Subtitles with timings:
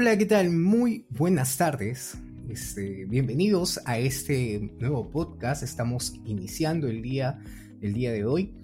[0.00, 0.50] Hola, ¿qué tal?
[0.50, 2.16] Muy buenas tardes.
[2.48, 5.62] Este, bienvenidos a este nuevo podcast.
[5.62, 7.38] Estamos iniciando el día,
[7.82, 8.54] el día de hoy.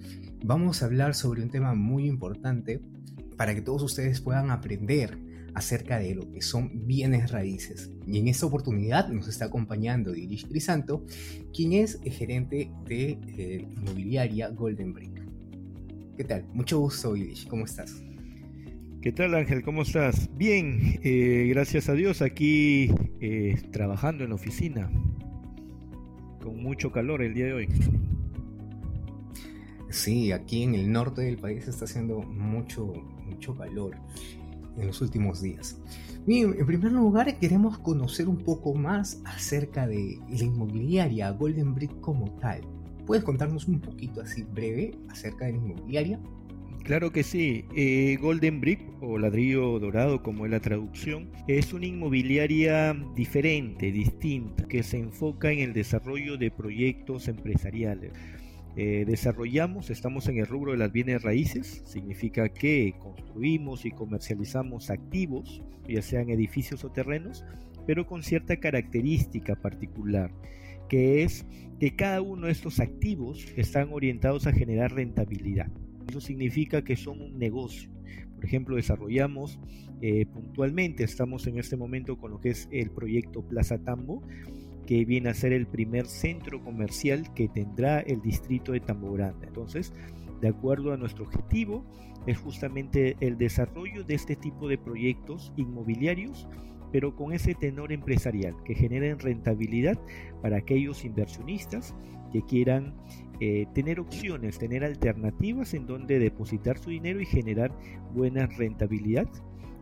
[0.43, 2.81] Vamos a hablar sobre un tema muy importante
[3.37, 5.19] para que todos ustedes puedan aprender
[5.53, 7.91] acerca de lo que son bienes raíces.
[8.07, 11.05] Y en esta oportunidad nos está acompañando Irish Crisanto,
[11.53, 15.21] quien es el gerente de eh, inmobiliaria Golden Brick.
[16.17, 16.47] ¿Qué tal?
[16.51, 17.47] Mucho gusto, Irish.
[17.47, 18.06] ¿Cómo estás?
[19.07, 19.63] ¿Qué tal Ángel?
[19.63, 20.29] ¿Cómo estás?
[20.35, 24.91] Bien, eh, gracias a Dios aquí eh, trabajando en la oficina
[26.43, 27.69] con mucho calor el día de hoy.
[29.89, 33.95] Sí, aquí en el norte del país está haciendo mucho, mucho calor
[34.77, 35.79] en los últimos días.
[36.25, 41.97] Bien, en primer lugar queremos conocer un poco más acerca de la inmobiliaria Golden Brick
[42.01, 42.59] como tal.
[43.05, 46.19] ¿Puedes contarnos un poquito así breve acerca de la inmobiliaria?
[46.87, 47.65] Claro que sí.
[47.75, 54.65] Eh, Golden Brick, o ladrillo dorado como es la traducción, es una inmobiliaria diferente, distinta,
[54.69, 58.13] que se enfoca en el desarrollo de proyectos empresariales.
[58.77, 64.89] Eh, desarrollamos, estamos en el rubro de las bienes raíces, significa que construimos y comercializamos
[64.89, 67.43] activos, ya sean edificios o terrenos,
[67.85, 70.31] pero con cierta característica particular,
[70.87, 71.45] que es
[71.81, 75.69] que cada uno de estos activos están orientados a generar rentabilidad.
[76.07, 77.89] Eso significa que son un negocio.
[78.35, 79.59] Por ejemplo, desarrollamos
[80.01, 84.21] eh, puntualmente, estamos en este momento con lo que es el proyecto Plaza Tambo,
[84.85, 89.47] que viene a ser el primer centro comercial que tendrá el distrito de Tambo Grande.
[89.47, 89.93] Entonces,
[90.39, 91.83] de acuerdo a nuestro objetivo,
[92.27, 96.47] es justamente el desarrollo de este tipo de proyectos inmobiliarios,
[96.91, 99.99] pero con ese tenor empresarial, que generen rentabilidad
[100.41, 101.95] para aquellos inversionistas
[102.31, 102.95] que quieran
[103.39, 107.71] eh, tener opciones, tener alternativas en donde depositar su dinero y generar
[108.13, 109.27] buena rentabilidad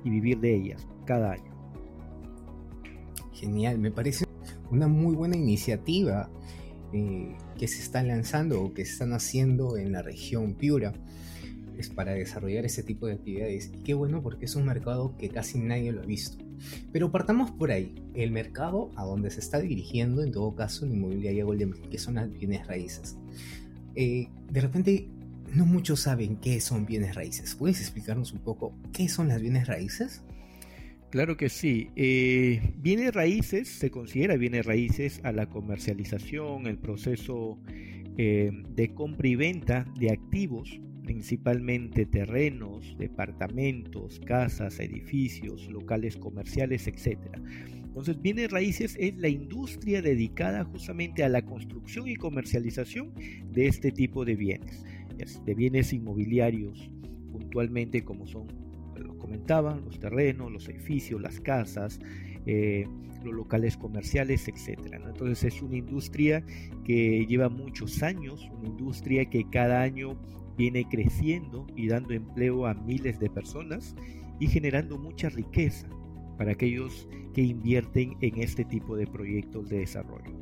[0.04, 1.56] y vivir de ellas cada año.
[3.34, 4.26] Genial, me parece
[4.72, 6.30] una muy buena iniciativa
[6.94, 10.94] eh, que se está lanzando o que se están haciendo en la región Piura
[11.78, 13.72] es para desarrollar ese tipo de actividades.
[13.84, 16.45] Qué bueno porque es un mercado que casi nadie lo ha visto.
[16.92, 20.94] Pero partamos por ahí, el mercado a donde se está dirigiendo, en todo caso, la
[20.94, 23.18] inmobiliaria Golden, que son las bienes raíces.
[23.96, 25.10] Eh, de repente,
[25.54, 27.56] no muchos saben qué son bienes raíces.
[27.56, 30.24] ¿Puedes explicarnos un poco qué son las bienes raíces?
[31.10, 31.90] Claro que sí.
[31.96, 37.58] Eh, bienes raíces se considera bienes raíces a la comercialización, el proceso
[38.18, 47.20] eh, de compra y venta de activos principalmente terrenos, departamentos, casas, edificios, locales comerciales, etc.
[47.76, 53.14] Entonces, bienes raíces es la industria dedicada justamente a la construcción y comercialización
[53.52, 54.84] de este tipo de bienes,
[55.46, 56.90] de bienes inmobiliarios,
[57.32, 58.48] puntualmente como son,
[58.98, 62.00] lo comentaban, los terrenos, los edificios, las casas,
[62.46, 62.86] eh,
[63.24, 64.80] los locales comerciales, etc.
[65.06, 66.44] Entonces es una industria
[66.84, 70.18] que lleva muchos años, una industria que cada año
[70.58, 73.96] viene creciendo y dando empleo a miles de personas
[74.40, 75.88] y generando mucha riqueza
[76.38, 80.34] para aquellos que invierten en este tipo de proyectos de desarrollo.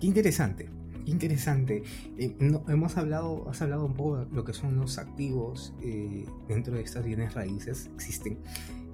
[0.00, 0.68] Qué interesante,
[1.06, 1.82] interesante.
[2.18, 2.36] Eh,
[2.68, 6.82] hemos hablado, has hablado un poco de lo que son los activos eh, dentro de
[6.82, 7.90] estas bienes raíces.
[7.94, 8.38] Existen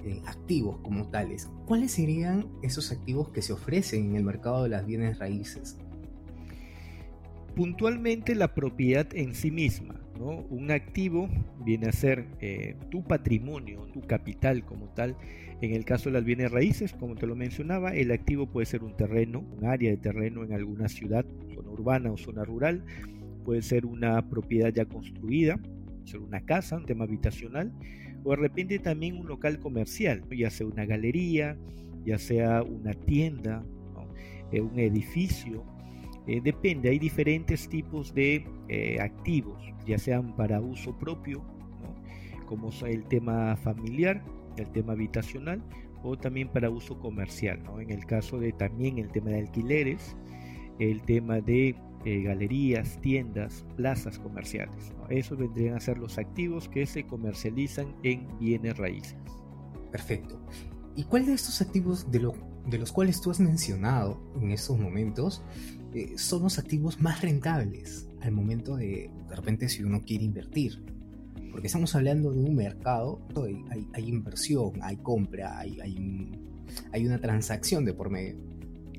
[0.04, 1.48] eh, activos como tales.
[1.66, 5.78] ¿Cuáles serían esos activos que se ofrecen en el mercado de las bienes raíces?
[7.56, 11.26] Puntualmente la propiedad en sí misma, un activo
[11.64, 15.16] viene a ser eh, tu patrimonio, tu capital como tal.
[15.62, 18.84] En el caso de las bienes raíces, como te lo mencionaba, el activo puede ser
[18.84, 21.24] un terreno, un área de terreno en alguna ciudad,
[21.54, 22.84] zona urbana o zona rural.
[23.42, 25.58] Puede ser una propiedad ya construida,
[26.04, 27.72] ser una casa, un tema habitacional,
[28.22, 31.56] o de repente también un local comercial, ya sea una galería,
[32.04, 33.64] ya sea una tienda,
[34.52, 35.64] eh, un edificio,
[36.26, 41.42] eh, depende, hay diferentes tipos de eh, activos, ya sean para uso propio,
[42.46, 44.22] como el tema familiar,
[44.56, 45.62] el tema habitacional,
[46.02, 47.62] o también para uso comercial.
[47.78, 50.16] En el caso de también el tema de alquileres,
[50.78, 51.74] el tema de
[52.04, 54.92] eh, galerías, tiendas, plazas comerciales.
[55.08, 59.16] Esos vendrían a ser los activos que se comercializan en bienes raíces.
[59.90, 60.40] Perfecto.
[60.94, 62.30] ¿Y cuál de estos activos de,
[62.66, 65.42] de los cuales tú has mencionado en estos momentos
[65.94, 70.82] eh, son los activos más rentables al momento de, de repente, si uno quiere invertir.
[71.50, 73.20] Porque estamos hablando de un mercado,
[73.94, 75.78] hay, inversión, hay compra, hay,
[76.92, 78.36] hay, una transacción de por medio.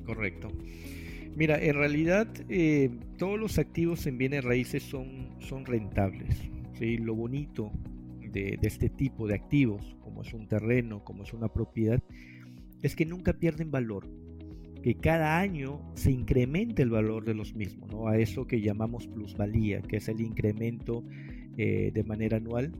[0.05, 0.49] Correcto.
[1.35, 6.35] Mira, en realidad eh, todos los activos en bienes raíces son, son rentables.
[6.79, 6.97] ¿sí?
[6.97, 7.71] Lo bonito
[8.31, 12.01] de, este tipo de activos, como es un terreno, como es una propiedad,
[12.81, 14.07] es que nunca pierden valor,
[14.81, 18.07] que cada año se incremente el valor de los mismos, ¿no?
[18.07, 21.03] a eso que llamamos plusvalía, que es el incremento
[21.57, 22.71] eh, de manera anual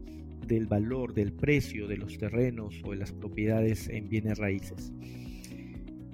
[0.48, 4.94] del valor, del precio de los terrenos o de las propiedades en bienes raíces.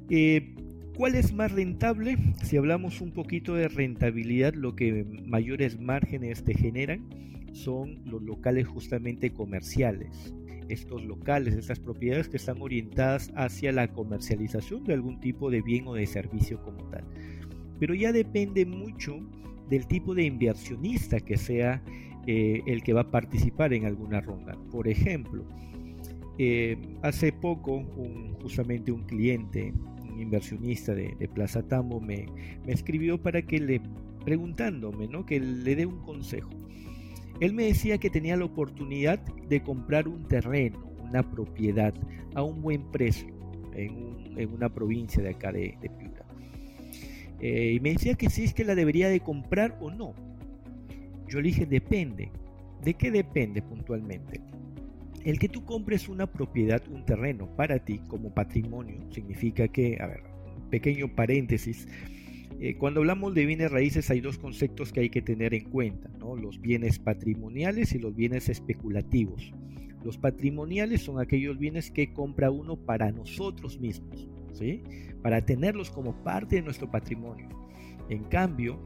[0.09, 0.55] Eh,
[0.95, 2.17] ¿Cuál es más rentable?
[2.43, 7.09] Si hablamos un poquito de rentabilidad, lo que mayores márgenes te generan
[7.51, 10.33] son los locales justamente comerciales.
[10.69, 15.87] Estos locales, estas propiedades que están orientadas hacia la comercialización de algún tipo de bien
[15.87, 17.03] o de servicio como tal.
[17.79, 19.19] Pero ya depende mucho
[19.69, 21.83] del tipo de inversionista que sea
[22.27, 24.57] eh, el que va a participar en alguna ronda.
[24.71, 25.45] Por ejemplo,
[26.37, 27.83] eh, hace poco
[28.41, 29.73] justamente un cliente
[30.17, 32.25] inversionista de, Plaza Tambo me,
[32.67, 33.81] escribió para que le,
[34.23, 35.25] preguntándome, ¿no?
[35.25, 36.49] Que le dé un consejo.
[37.39, 41.93] Él me decía que tenía la oportunidad de comprar un terreno, una propiedad,
[42.35, 43.33] a un buen precio
[43.75, 46.25] en, una provincia de acá de, Piura.
[47.39, 50.13] Eh, y me decía que si es que la debería de comprar o no.
[51.27, 52.31] Yo le dije, depende.
[52.83, 54.41] ¿De qué depende puntualmente?
[55.23, 60.07] El que tú compres una propiedad, un terreno para ti como patrimonio, significa que, a
[60.07, 60.23] ver,
[60.69, 61.87] pequeño paréntesis,
[62.65, 66.09] eh, cuando hablamos de bienes raíces hay dos conceptos que hay que tener en cuenta,
[66.41, 69.51] los bienes patrimoniales y los bienes especulativos.
[70.01, 74.81] Los patrimoniales son aquellos bienes que compra uno para nosotros mismos, ¿sí?
[75.21, 77.49] para tenerlos como parte de nuestro patrimonio.
[78.07, 78.79] En cambio,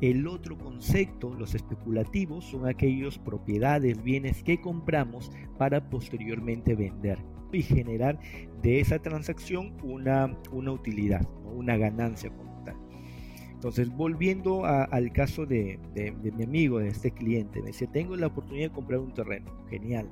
[0.00, 7.18] el otro concepto, los especulativos, son aquellos propiedades, bienes que compramos para posteriormente vender
[7.52, 8.18] y generar
[8.60, 12.49] de esa transacción una, una utilidad, una ganancia como.
[13.60, 18.28] Entonces, volviendo al caso de, de, mi amigo, de este cliente, me decía, tengo la
[18.28, 19.52] oportunidad de comprar un terreno.
[19.68, 20.08] Genial.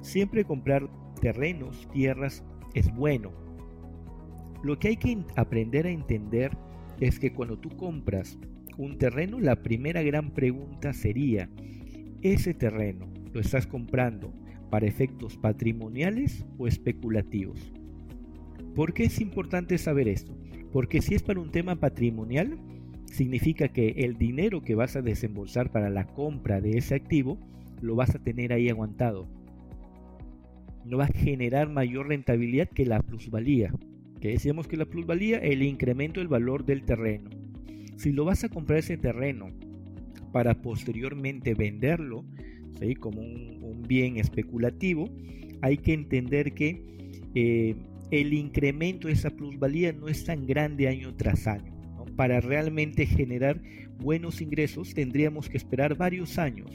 [0.00, 0.88] Siempre comprar
[1.20, 2.42] terrenos, tierras,
[2.72, 3.30] es bueno.
[4.62, 6.56] Lo que hay que aprender a entender
[6.98, 8.38] es que cuando tú compras
[8.78, 11.50] un terreno, la primera gran pregunta sería,
[12.22, 14.32] ¿ese terreno lo estás comprando
[14.70, 17.70] para efectos patrimoniales o especulativos?
[18.74, 20.34] ¿Por qué es importante saber esto?
[20.72, 22.58] Porque si es para un tema patrimonial,
[23.10, 27.38] significa que el dinero que vas a desembolsar para la compra de ese activo
[27.80, 29.26] lo vas a tener ahí aguantado.
[30.84, 33.72] No va a generar mayor rentabilidad que la plusvalía.
[34.20, 37.30] Que decíamos que la plusvalía, el incremento del valor del terreno.
[37.96, 39.50] Si lo vas a comprar ese terreno
[40.32, 42.24] para posteriormente venderlo,
[42.80, 42.94] ¿sí?
[42.94, 45.08] como un, bien especulativo,
[45.62, 46.82] hay que entender que
[47.34, 47.76] eh,
[48.10, 51.77] el incremento de esa plusvalía no es tan grande año tras año.
[52.18, 53.62] Para realmente generar
[54.00, 56.68] buenos ingresos tendríamos que esperar varios años,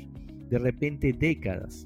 [0.49, 1.83] de repente décadas,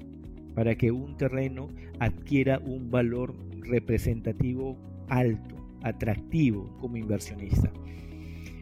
[0.54, 1.68] para que un terreno
[1.98, 4.78] adquiera un valor representativo
[5.08, 7.72] alto, atractivo como inversionista.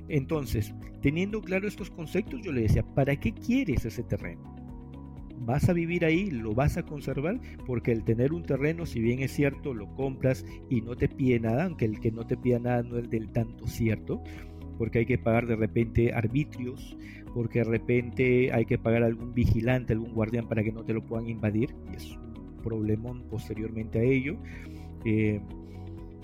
[0.08, 0.72] Entonces,
[1.02, 4.56] teniendo claro estos conceptos, yo le decía, ¿para qué quieres ese terreno?
[5.40, 6.30] ¿Vas a vivir ahí?
[6.30, 7.38] ¿Lo vas a conservar?
[7.66, 11.38] Porque el tener un terreno, si bien es cierto, lo compras y no te pide
[11.38, 14.22] nada, aunque el que no te pida nada no es del tanto cierto,
[14.78, 16.96] porque hay que pagar de repente arbitrios,
[17.34, 21.04] porque de repente hay que pagar algún vigilante, algún guardián para que no te lo
[21.04, 24.36] puedan invadir, y es un problemón posteriormente a ello.
[25.04, 25.40] Eh,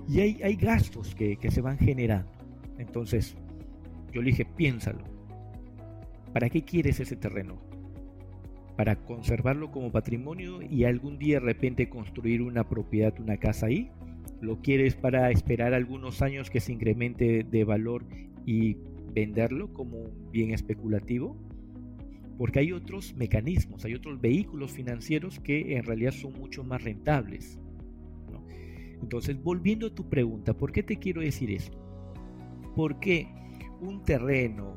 [0.09, 2.31] y hay, hay gastos que, que se van generando.
[2.79, 3.37] Entonces,
[4.13, 5.05] yo le dije, piénsalo.
[6.33, 7.59] ¿Para qué quieres ese terreno?
[8.77, 13.91] ¿Para conservarlo como patrimonio y algún día de repente construir una propiedad, una casa ahí?
[14.41, 18.05] ¿Lo quieres para esperar algunos años que se incremente de valor
[18.47, 18.77] y
[19.15, 21.37] venderlo como un bien especulativo?
[22.39, 27.59] Porque hay otros mecanismos, hay otros vehículos financieros que en realidad son mucho más rentables.
[29.01, 31.77] Entonces, volviendo a tu pregunta, ¿por qué te quiero decir esto?
[32.77, 33.29] Porque
[33.81, 34.77] un terreno,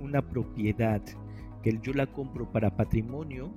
[0.00, 1.02] una propiedad
[1.62, 3.52] que yo la compro para patrimonio,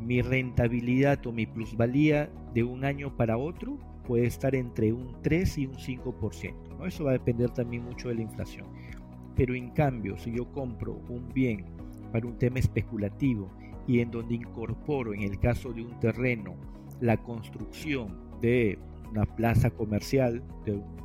[0.00, 5.58] mi rentabilidad o mi plusvalía de un año para otro puede estar entre un 3
[5.58, 6.69] y un 5%.
[6.86, 8.66] Eso va a depender también mucho de la inflación.
[9.36, 11.64] Pero en cambio, si yo compro un bien
[12.12, 13.50] para un tema especulativo
[13.86, 16.54] y en donde incorporo, en el caso de un terreno,
[17.00, 18.78] la construcción de
[19.10, 21.00] una plaza comercial, de un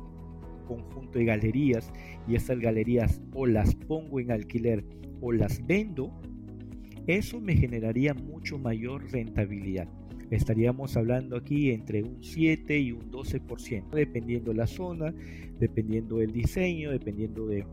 [0.66, 1.92] conjunto de galerías
[2.28, 4.84] y estas galerías o las pongo en alquiler
[5.20, 6.12] o las vendo,
[7.06, 9.88] eso me generaría mucho mayor rentabilidad.
[10.30, 15.14] Estaríamos hablando aquí entre un 7 y un 12%, dependiendo de la zona,
[15.60, 17.64] dependiendo del diseño, dependiendo de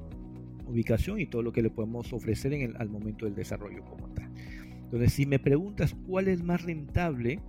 [0.68, 4.08] ubicación y todo lo que le podemos ofrecer en el, al momento del desarrollo como
[4.10, 4.30] tal.
[4.84, 7.40] Entonces, si me preguntas cuál es más rentable,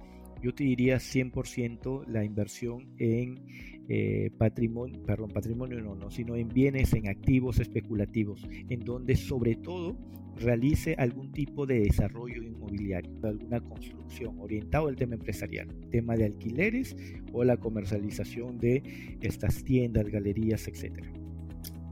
[0.45, 3.47] yo te diría 100% la inversión en
[3.89, 9.57] eh, patrimonio, perdón, patrimonio no, no, sino en bienes, en activos especulativos, en donde sobre
[9.57, 9.97] todo
[10.37, 16.95] realice algún tipo de desarrollo inmobiliario, alguna construcción orientado al tema empresarial, tema de alquileres
[17.33, 21.07] o la comercialización de estas tiendas, galerías, etc.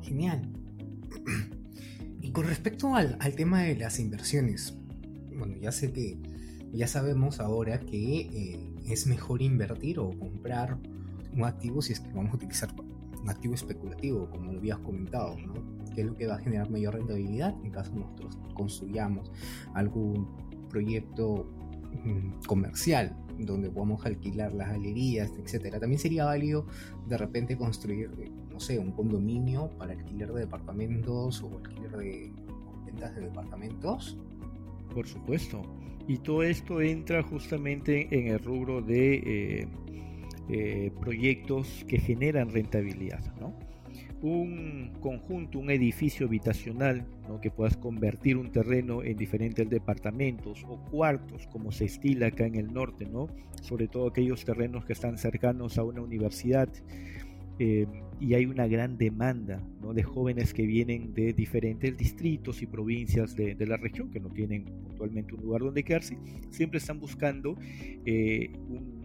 [0.03, 0.43] Genial.
[2.21, 4.79] Y con respecto al, al tema de las inversiones,
[5.35, 6.19] bueno, ya sé que
[6.73, 10.79] ya sabemos ahora que eh, es mejor invertir o comprar
[11.35, 12.71] un activo si es que vamos a utilizar
[13.23, 15.55] un activo especulativo, como lo habías comentado, ¿no?
[15.95, 19.31] que es lo que va a generar mayor rentabilidad en caso nosotros construyamos
[19.75, 20.29] algún
[20.69, 21.47] proyecto
[22.05, 25.81] mm, comercial donde podamos alquilar las galerías, etcétera.
[25.81, 26.67] También sería válido
[27.09, 28.11] de repente construir,
[28.51, 32.33] no sé, un condominio para alquiler de departamentos o alquiler de
[32.87, 34.19] ventas de departamentos.
[34.95, 35.63] Por supuesto.
[36.09, 39.69] Y todo esto entra justamente en el rubro de eh,
[40.49, 43.21] eh, proyectos que generan rentabilidad.
[43.41, 43.55] ¿no?
[44.21, 47.41] Un conjunto, un edificio habitacional, ¿no?
[47.41, 52.57] que puedas convertir un terreno en diferentes departamentos o cuartos, como se estila acá en
[52.57, 53.29] el norte, ¿no?
[53.63, 56.69] sobre todo aquellos terrenos que están cercanos a una universidad.
[57.59, 57.87] Eh,
[58.21, 59.61] y hay una gran demanda
[59.93, 64.65] de jóvenes que vienen de diferentes distritos y provincias de, la región que no tienen
[64.65, 66.17] puntualmente un lugar donde quedarse,
[66.51, 67.57] siempre están buscando
[68.07, 69.03] eh, un,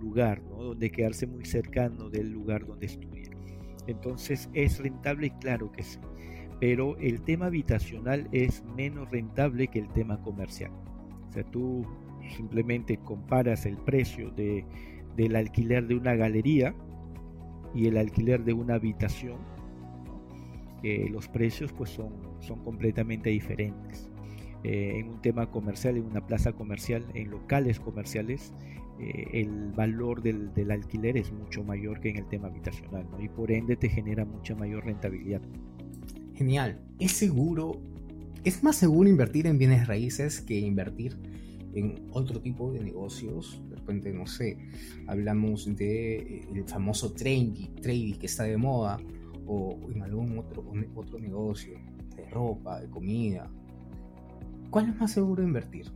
[0.00, 3.30] lugar donde quedarse muy cercano del lugar donde estudian.
[3.86, 5.98] Entonces es rentable, claro que sí,
[6.58, 10.72] pero el tema habitacional es menos rentable que el tema comercial.
[11.28, 11.86] O sea, tú
[12.36, 14.64] simplemente comparas el precio de,
[15.16, 16.74] del alquiler de una galería,
[17.74, 19.38] y el alquiler de una habitación,
[21.10, 22.10] los precios pues son,
[22.40, 24.10] son completamente diferentes.
[24.62, 28.52] Eh, en un tema comercial, en una plaza comercial, en locales comerciales,
[28.98, 33.28] eh, el valor del, del, alquiler es mucho mayor que en el tema habitacional y
[33.28, 35.40] por ende te genera mucha mayor rentabilidad.
[36.34, 36.78] Genial.
[36.98, 37.80] ¿Es seguro?
[38.44, 41.16] ¿Es más seguro invertir en bienes raíces que invertir
[41.72, 43.62] en otro tipo de negocios?
[44.12, 44.56] No sé,
[45.06, 48.98] hablamos de eh, famoso trading, trading que está de moda,
[49.46, 51.74] o en algún otro, otro negocio
[52.16, 53.50] de ropa, de comida.
[54.70, 55.86] ¿Cuál es más seguro invertir?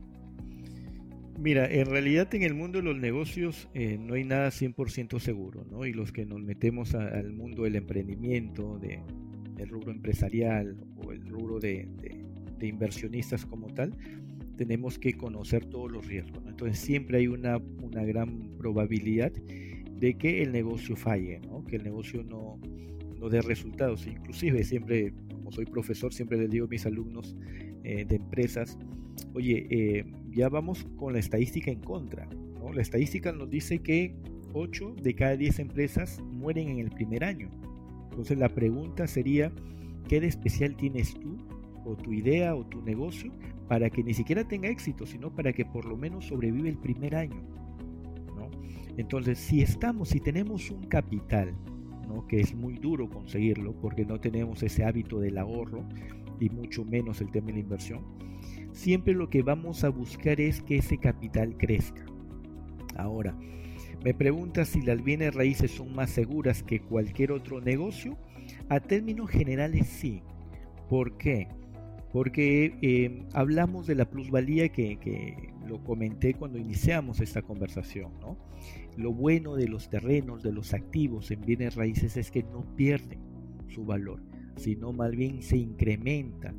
[1.38, 5.64] Mira, en realidad en el mundo de los negocios eh, no hay nada 100% seguro,
[5.70, 5.84] ¿no?
[5.84, 9.00] Y los que nos metemos al mundo del emprendimiento, de,
[9.56, 11.88] del rubro empresarial o el rubro de,
[12.58, 13.96] de inversionistas como tal,
[14.56, 16.42] tenemos que conocer todos los riesgos.
[16.46, 21.64] Entonces siempre hay una, una, gran probabilidad de que el negocio falle, ¿no?
[21.64, 22.58] que el negocio no,
[23.18, 24.06] no dé resultados.
[24.06, 27.36] Inclusive siempre, como soy profesor, siempre les digo a mis alumnos
[27.84, 28.78] eh, de empresas,
[29.34, 32.26] oye, eh, ya vamos con la estadística en contra.
[32.26, 32.72] ¿no?
[32.72, 34.14] La estadística nos dice que
[34.52, 37.50] 8 de cada 10 empresas mueren en el primer año.
[38.10, 39.52] Entonces la pregunta sería,
[40.08, 41.36] ¿qué de especial tienes tú
[41.84, 43.32] o tu idea o tu negocio
[43.68, 47.16] para que ni siquiera tenga éxito, sino para que por lo menos sobrevive el primer
[47.16, 47.42] año.
[48.36, 48.50] ¿no?
[48.96, 51.54] Entonces, si estamos, si tenemos un capital,
[52.08, 52.26] ¿no?
[52.26, 55.84] que es muy duro conseguirlo porque no tenemos ese hábito del ahorro
[56.40, 58.02] y mucho menos el tema de la inversión,
[58.72, 62.04] siempre lo que vamos a buscar es que ese capital crezca.
[62.96, 63.36] Ahora,
[64.04, 68.18] me preguntas si las bienes raíces son más seguras que cualquier otro negocio.
[68.68, 70.22] A términos generales sí.
[70.90, 71.48] ¿Por qué?
[72.14, 78.12] Porque eh, hablamos de la plusvalía que, lo comenté cuando iniciamos esta conversación.
[78.20, 78.38] ¿no?
[78.96, 83.18] Lo bueno de los terrenos, de los activos en bienes raíces es que no pierden
[83.66, 84.22] su valor,
[84.54, 86.54] sino más bien se incrementa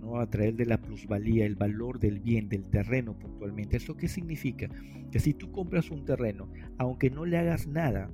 [0.00, 0.20] ¿no?
[0.20, 3.78] a través de la plusvalía, el valor del bien, del terreno puntualmente.
[3.78, 4.68] ¿Esto qué significa?
[5.10, 8.08] Que si tú compras un terreno, aunque no le hagas nada,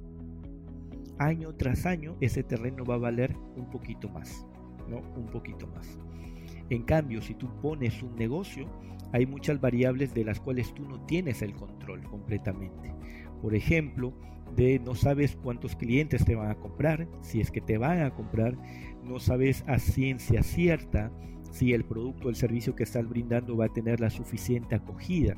[1.19, 4.47] año tras año ese terreno va a valer un poquito más,
[4.89, 5.01] ¿no?
[5.21, 5.99] Un poquito más.
[6.71, 8.69] En cambio, si tú pones un negocio,
[9.13, 12.95] hay muchas variables de las cuales tú no tienes el control completamente.
[13.41, 14.13] Por ejemplo,
[14.55, 18.11] de no sabes cuántos clientes te van a comprar, si es que te van a
[18.11, 18.57] comprar,
[19.05, 21.11] no sabes a ciencia cierta
[21.51, 25.35] si el producto o el servicio que estás brindando va a tener la suficiente acogida,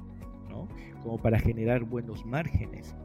[0.48, 0.68] ¿no?
[1.02, 2.96] Como para generar buenos márgenes.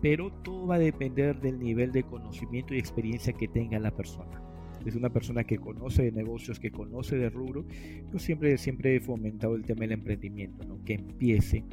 [0.00, 4.45] Pero todo va a depender del nivel de conocimiento y experiencia que tenga la persona
[4.86, 7.66] es una persona que conoce de negocios, que conoce de rubro,
[8.12, 10.82] yo siempre, siempre he fomentado el tema del emprendimiento, ¿no?
[10.84, 11.64] que empiece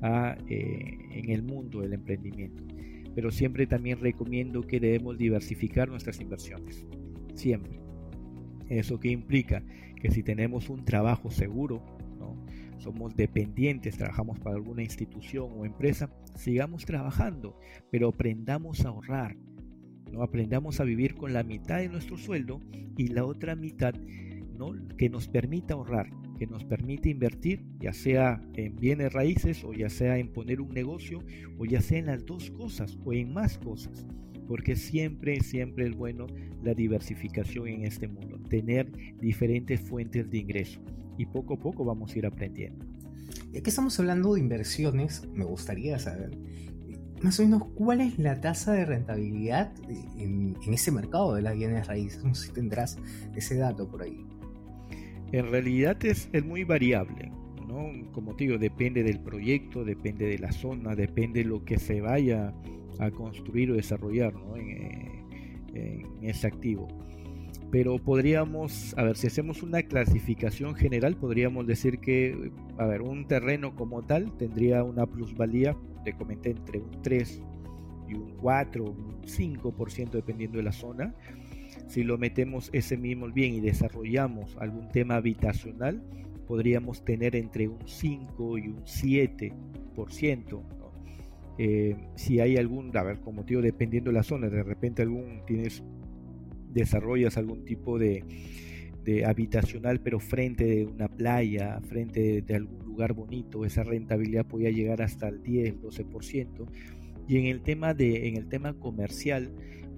[0.00, 2.62] a, eh, en el mundo del emprendimiento.
[3.14, 6.86] Pero siempre también recomiendo que debemos diversificar nuestras inversiones,
[7.34, 7.80] siempre.
[8.68, 9.64] ¿Eso que implica?
[10.00, 11.82] Que si tenemos un trabajo seguro,
[12.20, 12.36] ¿no?
[12.78, 17.58] somos dependientes, trabajamos para alguna institución o empresa, sigamos trabajando,
[17.90, 19.36] pero aprendamos a ahorrar,
[20.10, 20.22] ¿no?
[20.22, 22.60] aprendamos a vivir con la mitad de nuestro sueldo
[22.96, 23.94] y la otra mitad
[24.56, 24.72] ¿no?
[24.96, 29.88] que nos permita ahorrar, que nos permite invertir, ya sea en bienes raíces o ya
[29.88, 31.22] sea en poner un negocio
[31.58, 34.06] o ya sea en las dos cosas o en más cosas
[34.50, 36.26] porque siempre, siempre es bueno
[36.64, 38.90] la diversificación en este mundo, tener
[39.20, 40.80] diferentes fuentes de ingreso
[41.16, 42.84] y poco a poco vamos a ir aprendiendo.
[43.52, 46.36] Ya que estamos hablando de inversiones, me gustaría saber
[47.22, 49.72] más o menos cuál es la tasa de rentabilidad
[50.18, 52.24] en, ese mercado de las bienes raíces.
[52.24, 52.98] No sé si tendrás
[53.34, 54.26] ese dato por ahí.
[55.32, 57.30] En realidad es, muy variable.
[57.68, 57.90] ¿no?
[58.12, 62.00] Como te digo, depende del proyecto, depende de la zona, depende de lo que se
[62.00, 62.52] vaya
[62.98, 65.20] a construir o desarrollar en,
[66.22, 66.88] ese activo.
[67.70, 73.26] Pero podríamos, a ver, si hacemos una clasificación general, podríamos decir que, a ver, un
[73.26, 77.42] terreno como tal tendría una plusvalía, te comenté, entre un 3
[78.08, 81.14] y un 4, un 5% dependiendo de la zona.
[81.86, 86.02] Si lo metemos ese mismo bien y desarrollamos algún tema habitacional,
[86.50, 90.62] podríamos tener entre un 5 y un 7%.
[91.58, 95.42] Eh, si hay algún, a ver, como digo, dependiendo de la zona, de repente algún
[95.46, 95.84] tienes,
[96.72, 98.24] desarrollas algún tipo de,
[99.26, 105.02] habitacional, pero frente de una playa, frente de, algún lugar bonito, esa rentabilidad podría llegar
[105.02, 106.66] hasta el 10, 12%.
[107.26, 109.52] Y en el tema de, en el tema comercial,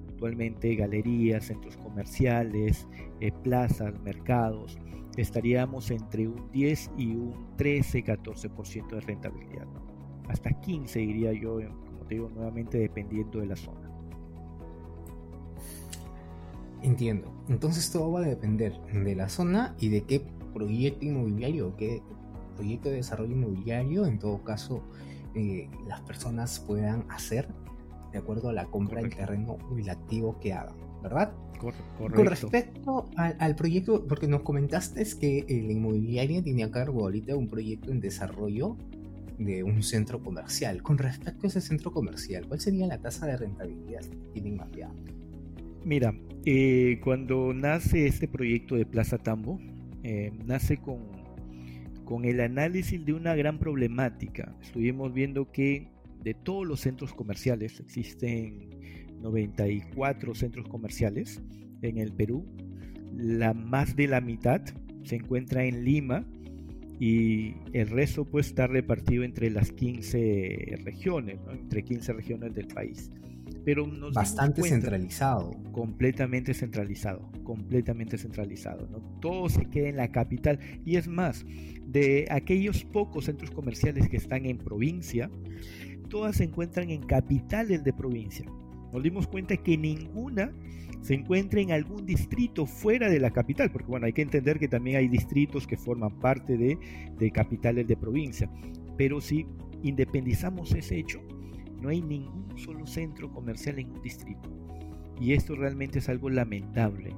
[0.08, 2.88] actualmente galerías, centros comerciales,
[3.20, 4.78] eh, plazas, mercados,
[5.18, 9.66] estaríamos entre un 10 y un 13, 14% de rentabilidad
[10.28, 13.81] hasta 15 diría yo, como te digo, nuevamente dependiendo de la zona.
[16.82, 17.32] Entiendo.
[17.48, 22.02] Entonces todo va a depender de la zona y de qué proyecto inmobiliario, qué
[22.56, 24.82] proyecto de desarrollo inmobiliario, en todo caso,
[25.34, 27.48] eh, las personas puedan hacer
[28.12, 31.32] de acuerdo a la compra del terreno o el activo que hagan, ¿verdad?
[31.58, 31.84] Correcto.
[31.98, 37.36] Con respecto al, al, proyecto, porque nos comentaste que la inmobiliaria tiene a cargo ahorita
[37.36, 38.76] un proyecto en desarrollo
[39.38, 40.82] de un centro comercial.
[40.82, 44.94] Con respecto a ese centro comercial, ¿cuál sería la tasa de rentabilidad que tienen mapeado?
[45.84, 46.14] Mira,
[46.44, 49.58] eh, cuando nace este proyecto de Plaza Tambo,
[50.04, 51.00] eh, nace con,
[52.04, 54.54] con el análisis de una gran problemática.
[54.62, 55.88] Estuvimos viendo que
[56.22, 58.70] de todos los centros comerciales, existen
[59.20, 61.42] 94 centros comerciales
[61.82, 62.46] en el Perú,
[63.16, 64.62] la más de la mitad
[65.02, 66.24] se encuentra en Lima
[67.00, 73.10] y el resto pues está repartido entre las 15 regiones, entre 15 regiones del país.
[73.64, 75.52] Pero bastante centralizado.
[75.72, 78.88] Completamente centralizado, completamente centralizado.
[78.90, 78.98] ¿no?
[79.20, 80.58] Todo se queda en la capital.
[80.84, 81.44] Y es más,
[81.86, 85.30] de aquellos pocos centros comerciales que están en provincia,
[86.08, 88.46] todas se encuentran en capitales de provincia.
[88.92, 90.52] Nos dimos cuenta que ninguna
[91.02, 94.68] se encuentra en algún distrito fuera de la capital, porque bueno, hay que entender que
[94.68, 98.50] también hay distritos que forman parte de, capitales de provincia,
[98.96, 99.46] pero si
[99.82, 101.20] independizamos ese hecho,
[101.82, 104.48] no hay ningún solo centro comercial en un distrito.
[105.20, 107.14] Y esto realmente es algo lamentable,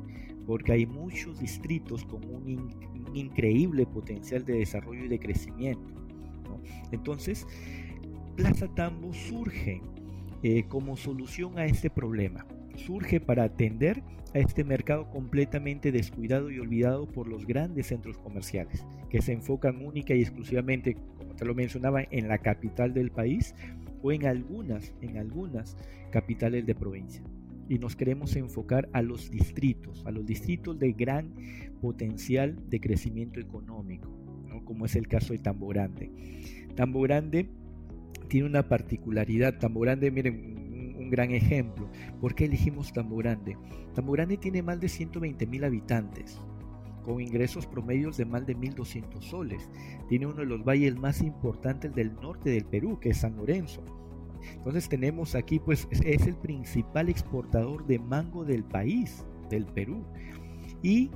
[0.47, 5.95] porque hay muchos distritos con un, increíble potencial de desarrollo y de crecimiento.
[6.91, 7.47] Entonces,
[8.35, 9.81] Plaza Tambo surge
[10.43, 12.45] eh, como solución a este problema
[12.77, 14.03] surge para atender
[14.35, 19.85] a este mercado completamente descuidado y olvidado por los grandes centros comerciales, que se enfocan
[19.85, 23.55] única y exclusivamente, como te lo mencionaba, en la capital del país
[24.05, 25.79] o en algunas, en algunas
[26.11, 27.23] capitales de provincia.
[27.71, 31.33] Y nos queremos enfocar a los distritos, a los distritos de gran
[31.81, 34.15] potencial de crecimiento económico,
[34.67, 36.11] como es el caso de Tambo Grande.
[36.77, 37.49] Tambo Grande
[38.29, 39.59] tiene una particularidad.
[39.59, 41.89] Tambo Grande, miren, un gran ejemplo.
[42.21, 43.57] ¿Por qué elegimos Tambo Grande?
[43.95, 46.39] Tambo Grande tiene más de 120 mil habitantes,
[47.05, 49.69] con ingresos promedios de más de 1.200 soles.
[50.09, 53.83] Tiene uno de los valles más importantes del norte del Perú, que es San Lorenzo.
[54.57, 60.05] Entonces tenemos aquí, pues es el principal exportador de mango del país, del Perú.
[60.83, 61.11] Y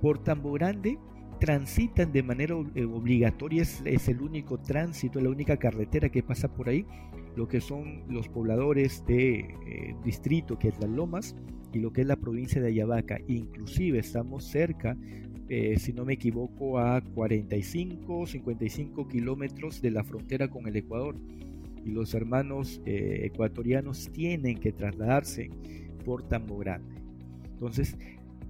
[0.00, 0.98] por Tambo Grande
[1.40, 6.48] transitan de manera eh, obligatoria, es, es, el único tránsito, la única carretera que pasa
[6.48, 6.86] por ahí,
[7.34, 11.34] lo que son los pobladores de eh, distrito, que es Las Lomas,
[11.72, 13.18] y lo que es la provincia de Ayabaca.
[13.28, 14.96] Inclusive estamos cerca,
[15.48, 21.16] eh, si no me equivoco, a 45, 55 kilómetros de la frontera con el Ecuador.
[21.84, 25.48] Y los hermanos ecuatorianos tienen que trasladarse
[26.04, 26.94] por Tambo Grande.
[27.52, 27.96] Entonces,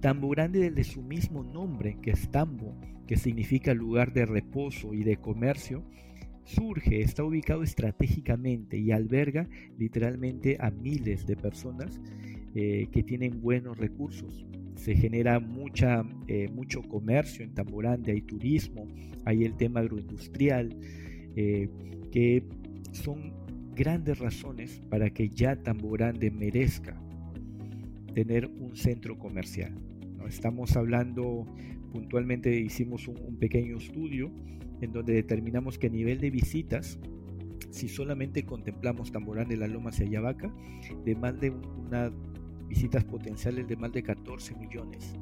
[0.01, 2.75] Tambo Grande desde su mismo nombre, que es Tambo,
[3.07, 5.83] que significa lugar de reposo y de comercio,
[6.43, 11.99] surge, está ubicado estratégicamente y alberga literalmente a miles de personas
[12.53, 14.45] eh, que tienen buenos recursos.
[14.75, 18.87] Se genera mucha, eh, mucho comercio en Tamborande, hay turismo,
[19.25, 20.75] hay el tema agroindustrial,
[21.37, 21.69] eh,
[22.11, 22.43] que
[22.91, 23.33] son
[23.73, 27.01] grandes razones para que ya Tamborande merezca
[28.13, 29.73] tener un centro comercial.
[30.17, 30.27] ¿no?
[30.27, 31.45] Estamos hablando,
[31.93, 34.29] puntualmente hicimos un, pequeño estudio
[34.81, 36.99] en donde determinamos que a nivel de visitas,
[37.69, 40.53] si solamente contemplamos Tamborán de la Loma hacia Ayabaca,
[41.05, 42.11] de más de una
[42.71, 45.13] visitas potenciales de más de 14 millones.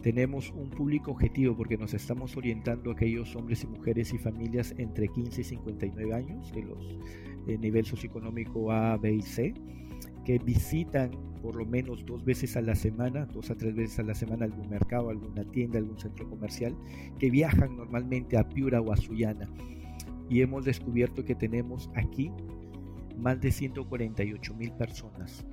[0.00, 4.74] Tenemos un público objetivo porque nos estamos orientando a aquellos hombres y mujeres y familias
[4.78, 6.98] entre 15 y 59 años, de los
[7.46, 9.52] de nivel socioeconómico A, B y C,
[10.24, 11.10] que visitan
[11.42, 14.46] por lo menos dos veces a la semana, dos a tres veces a la semana
[14.46, 16.74] algún mercado, alguna tienda, algún centro comercial,
[17.18, 19.50] que viajan normalmente a Piura o a Sullana.
[20.30, 22.32] Y hemos descubierto que tenemos aquí
[23.18, 25.44] más de 148 mil personas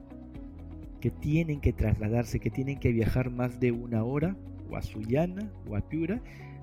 [0.99, 4.35] que tienen que trasladarse, que tienen que viajar más de una hora
[4.69, 6.21] o a Sullana o a Piura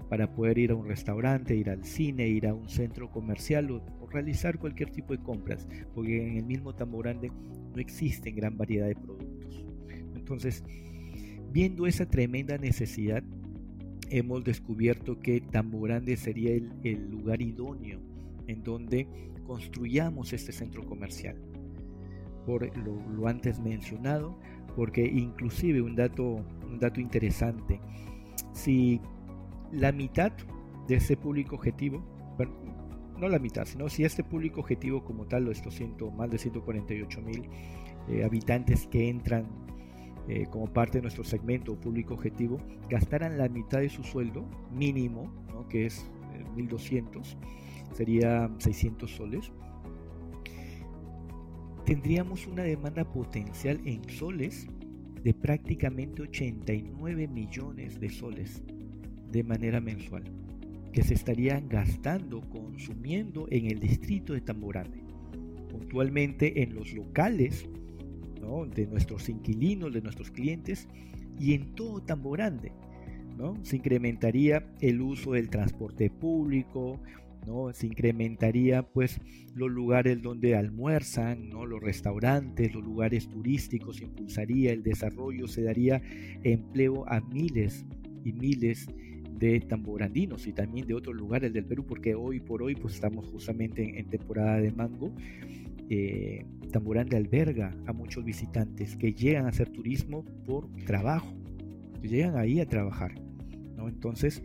[0.08, 3.82] para poder ir a un restaurante, ir al cine, ir a un centro comercial o,
[4.08, 8.94] realizar cualquier tipo de compras, porque en el mismo Tamborande no existen gran variedad de
[8.94, 9.64] productos.
[10.14, 10.64] Entonces,
[11.52, 13.22] viendo esa tremenda necesidad,
[14.08, 18.00] hemos descubierto que Tamborande sería el, lugar idóneo
[18.46, 19.06] en donde
[19.44, 21.36] construyamos este centro comercial.
[22.46, 24.38] Por lo, antes mencionado,
[24.76, 27.80] porque inclusive un dato, un dato interesante,
[28.52, 29.00] si
[29.72, 30.32] la mitad
[30.86, 32.02] de ese público objetivo,
[33.18, 37.20] no la mitad, sino si este público objetivo como tal, estos ciento, más de 148
[37.22, 37.48] mil
[38.08, 39.46] eh, habitantes que entran
[40.28, 45.32] eh, como parte de nuestro segmento público objetivo, gastaran la mitad de su sueldo mínimo,
[45.68, 46.10] que es
[46.54, 47.36] 1200, eh,
[47.92, 49.52] sería 600 soles,
[51.86, 54.66] tendríamos una demanda potencial en soles
[55.22, 58.60] de prácticamente 89 millones de soles
[59.30, 60.24] de manera mensual
[60.92, 64.98] que se estarían gastando, consumiendo en el distrito de Tamborande.
[65.70, 67.68] Puntualmente en los locales
[68.74, 70.88] de nuestros inquilinos, de nuestros clientes
[71.38, 72.72] y en todo Tamborande.
[73.36, 73.62] ¿no?
[73.62, 76.98] Se incrementaría el uso del transporte público,
[77.46, 77.72] ¿no?
[77.72, 79.20] Se incrementaría pues
[79.54, 81.64] los lugares donde almuerzan, ¿no?
[81.64, 86.02] Los restaurantes, los lugares turísticos, se impulsaría el desarrollo, se daría
[86.42, 87.86] empleo a miles
[88.24, 88.86] y miles
[89.38, 93.26] de tamborandinos y también de otros lugares del Perú, porque hoy por hoy pues estamos
[93.28, 95.12] justamente en, temporada de mango.
[95.88, 96.44] Eh,
[97.14, 101.32] alberga a muchos visitantes que llegan a hacer turismo por trabajo,
[102.02, 103.14] llegan ahí a trabajar.
[103.76, 103.88] ¿no?
[103.88, 104.42] Entonces,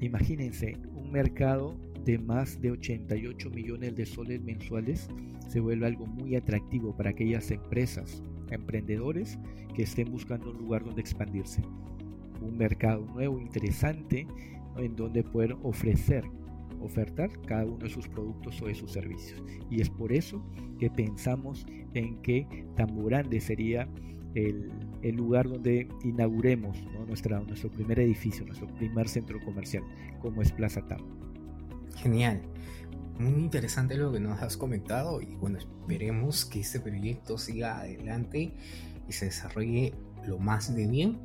[0.00, 1.76] imagínense, un mercado
[2.08, 5.10] de más de 88 millones de soles mensuales
[5.48, 9.38] se vuelve algo muy atractivo para aquellas empresas, emprendedores
[9.74, 11.60] que estén buscando un lugar donde expandirse
[12.40, 14.26] un mercado nuevo, interesante,
[14.78, 16.24] en donde poder ofrecer,
[16.80, 19.42] ofertar cada uno de sus productos o de sus servicios.
[19.70, 20.42] Y es por eso
[20.78, 23.86] que pensamos en que Tamburande sería
[24.34, 24.70] el,
[25.14, 29.82] lugar donde inauguremos Nuestra, nuestro primer edificio, nuestro primer centro comercial,
[30.22, 31.17] como es Plaza Tam.
[32.02, 32.42] Genial.
[33.18, 38.54] Muy interesante lo que nos has comentado y bueno, esperemos que este proyecto siga adelante
[39.08, 39.92] y se desarrolle
[40.24, 41.18] lo más de bien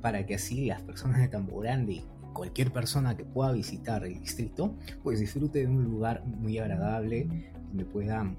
[0.00, 2.02] para que así las personas de Campo Grande
[2.36, 7.26] cualquier persona que pueda visitar el distrito, pues disfrute de un lugar muy agradable
[7.68, 8.36] donde puedan,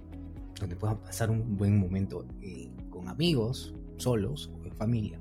[0.60, 5.20] donde puedan pasar un buen momento eh, con amigos, solos o en familia.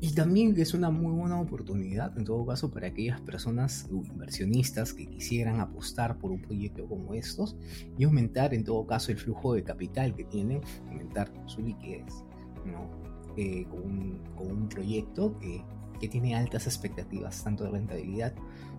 [0.00, 4.94] Y también es una muy buena oportunidad, en todo caso, para aquellas personas o inversionistas
[4.94, 7.56] que quisieran apostar por un proyecto como estos
[7.96, 12.24] y aumentar, en todo caso, el flujo de capital que tienen, aumentar su liquidez.
[12.64, 12.88] ¿no?
[13.36, 15.62] Eh, con, un, proyecto que,
[16.00, 18.34] que, tiene altas expectativas, tanto de rentabilidad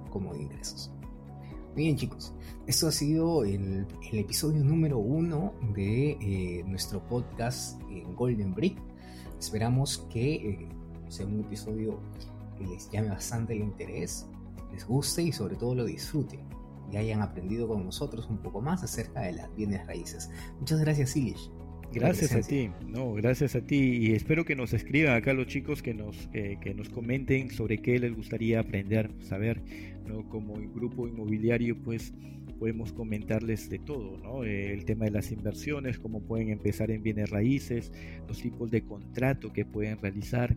[0.09, 0.91] como de ingresos.
[1.75, 2.33] Bien chicos,
[2.67, 8.77] esto ha sido el, el episodio número uno de eh, nuestro podcast en Golden Brick.
[9.39, 10.67] Esperamos que eh,
[11.09, 11.99] sea un episodio
[12.57, 14.27] que les llame bastante el interés,
[14.71, 16.41] les guste y sobre todo lo disfruten
[16.91, 20.29] y hayan aprendido con nosotros un poco más acerca de las bienes raíces.
[20.59, 21.49] Muchas gracias, Ilish.
[21.91, 25.81] Gracias a ti, no, gracias a ti y espero que nos escriban acá los chicos
[25.81, 29.63] que nos eh, que nos comenten sobre qué les gustaría aprender, saber,
[30.05, 30.29] ¿no?
[30.29, 32.13] Como grupo inmobiliario, pues
[32.59, 34.43] podemos comentarles de todo, ¿no?
[34.43, 37.91] Eh, el tema de las inversiones, cómo pueden empezar en bienes raíces,
[38.27, 40.55] los tipos de contrato que pueden realizar,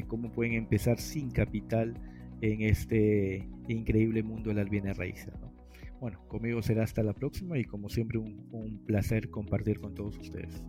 [0.00, 1.94] cómo pueden empezar sin capital
[2.40, 5.32] en este increíble mundo de las bienes raíces.
[6.00, 10.62] Bueno, conmigo será hasta la próxima y como siempre un, placer compartir con todos ustedes.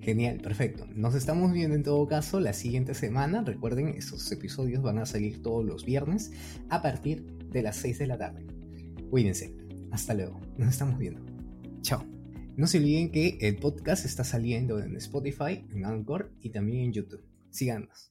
[0.00, 0.86] Genial, perfecto.
[0.94, 3.42] Nos estamos viendo en todo caso la siguiente semana.
[3.42, 6.32] Recuerden, estos episodios van a salir todos los viernes
[6.68, 8.46] a partir de las 6 de la tarde.
[9.08, 9.54] Cuídense.
[9.90, 10.40] Hasta luego.
[10.58, 11.24] Nos estamos viendo.
[11.80, 12.04] Chao.
[12.58, 16.92] No se olviden que el podcast está saliendo en Spotify, en Anchor y también en
[16.92, 17.24] YouTube.
[17.50, 18.06] Síganos.